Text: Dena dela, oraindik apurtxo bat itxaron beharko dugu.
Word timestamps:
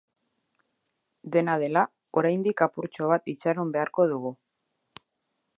Dena 1.35 1.57
dela, 1.65 1.83
oraindik 2.21 2.65
apurtxo 2.69 3.13
bat 3.15 3.31
itxaron 3.37 3.73
beharko 3.77 4.11
dugu. 4.15 4.37